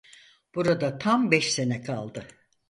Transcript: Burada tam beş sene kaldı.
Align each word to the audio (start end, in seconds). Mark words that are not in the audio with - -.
Burada 0.55 0.97
tam 0.97 1.31
beş 1.31 1.53
sene 1.53 1.81
kaldı. 1.83 2.27